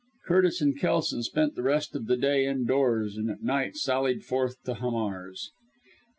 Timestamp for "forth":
4.25-4.55